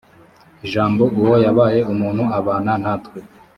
[0.71, 3.19] jambo uwo yabaye umuntu abana natwe